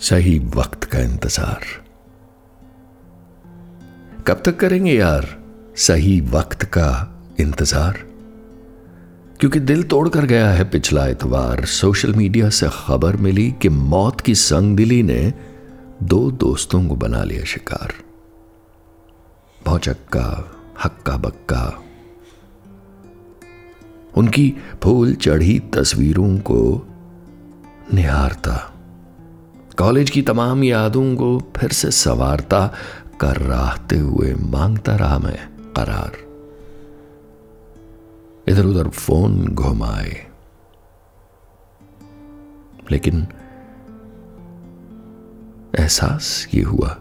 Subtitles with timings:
[0.00, 1.64] सही वक्त का इंतज़ार।
[4.26, 5.26] कब तक करेंगे यार
[5.76, 7.98] सही वक्त का इंतज़ार?
[9.40, 14.34] क्योंकि दिल तोड़कर गया है पिछला इतवार। सोशल मीडिया से खबर मिली कि मौत की
[14.34, 15.32] संग दिली ने
[16.02, 17.92] दो दोस्तों को बना लिया शिकार।
[19.66, 20.52] भौचक्का
[20.84, 21.82] हक्का बक्का
[24.16, 26.86] उनकी फूल चढ़ी तस्वीरों को
[27.94, 28.69] निहारता।
[29.80, 32.74] कॉलेज की तमाम यादों को फिर से सवारता
[33.20, 36.12] कर रहते हुए माँगता रहा मैं, करार।
[38.48, 40.26] इधर उधर फ़ोन घुमाए।
[42.90, 43.26] लेकिन
[45.78, 46.96] एहसास ये हुआ,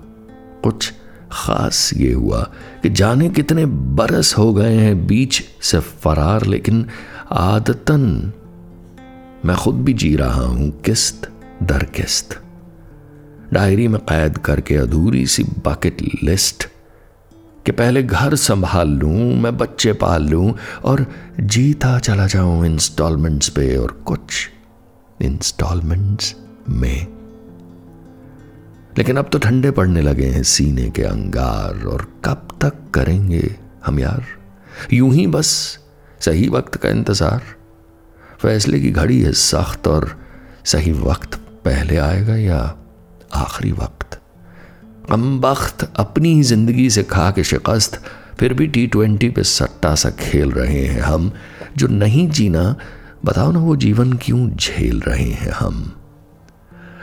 [0.63, 0.93] कुछ
[1.31, 2.51] खास ये हुआ
[2.83, 6.85] कि जाने कितने बरस हो गए हैं बीच से फरार, लेकिन
[7.31, 8.33] आदतन
[9.45, 11.31] मैं खुद भी जी रहा हूँ, किस्त
[11.63, 12.41] दर किस्त।
[13.53, 16.67] डायरी में कैद करके अधूरी सी बकेट लिस्ट
[17.65, 21.05] कि पहले घर संभाल लूँ, मैं बच्चे पाल लूँ और
[21.39, 24.49] जीता चला जाऊँ इंस्टॉलमेंट्स पे और कुछ
[25.21, 26.35] इंस्टॉलमेंट्स
[26.69, 27.07] में।
[28.97, 33.99] लेकिन अब तो ठंडे पड़ने लगे हैं सीने के अंगार और कब तक करेंगे हम
[33.99, 34.25] यार?
[34.93, 35.47] यूँ ही बस
[36.19, 37.41] सही वक्त का इंतज़ार।
[38.41, 40.09] फैसले की घड़ी है सख्त और
[40.65, 42.61] सही वक्त पहले आएगा या
[43.33, 44.19] आखिरी वक्त।
[45.11, 48.01] वक्त अपनी ही ज़िंदगी से खा के शिकस्त,
[48.39, 51.31] फिर भी टी ट्वेंटी पे सट्टा सा खेल रहे हैं हम,
[51.77, 52.75] जो नहीं जीना,
[53.25, 55.93] बताओ ना वो जीवन क्यों झेल रहे हैं हम।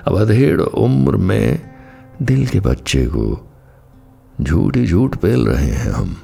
[0.07, 1.59] अब अधेड़ उम्र में
[2.23, 3.53] दिल के बच्चे को
[4.41, 6.17] झूठ ही झूठ पेल रहे हैं हम।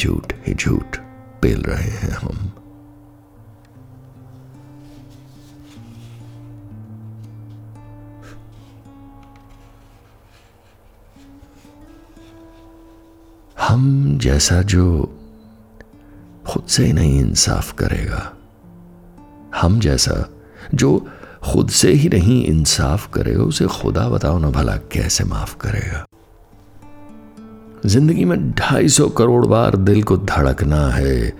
[0.00, 0.96] झूठ ही झूठ
[1.42, 2.52] पेल रहे हैं हम।
[13.56, 14.84] हम जैसा जो
[16.46, 18.32] खुद से ही नहीं इंसाफ करेगा,
[19.56, 20.24] हम जैसा
[20.74, 20.98] जो
[21.44, 26.04] खुद से ही नहीं इंसाफ करेगा उसे खुदा बताओ ना भला कैसे माफ़ करेगा।
[27.86, 31.32] ज़िंदगी में ढाई सौ करोड़ बार दिल को धड़कना है,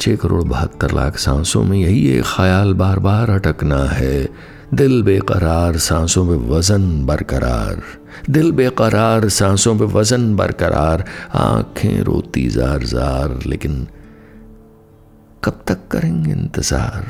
[0.00, 4.28] छह करोड़ बहत्तर लाख सांसों में यही एक ख्याल बार बार अटकना है।
[4.74, 7.82] दिल बेकरार सांसों में वज़न बरकरार।
[8.30, 11.04] दिल बेकरार सांसों पे वज़न बरकरार।
[11.34, 13.86] आँखें रोती जार जार, लेकिन
[15.44, 17.06] कब तक करेंगे इंतज़ार?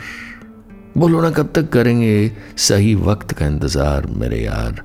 [0.98, 4.84] बोलो ना, कब तक करेंगे सही वक्त का इंतज़ार मेरे यार?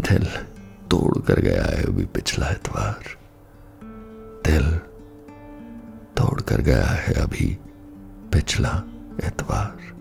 [0.00, 0.26] दिल
[0.90, 3.14] तोड़ कर गया है अभी पिछला एतवार
[4.46, 4.70] दिल
[6.16, 7.56] तोड़ कर गया है अभी
[8.32, 8.82] पिछला
[9.24, 9.94] एतवार